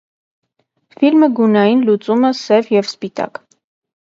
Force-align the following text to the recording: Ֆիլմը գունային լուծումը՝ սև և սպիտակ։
Ֆիլմը 1.01 1.29
գունային 1.41 1.83
լուծումը՝ 1.91 2.33
սև 2.41 2.73
և 2.79 2.89
սպիտակ։ 2.91 3.41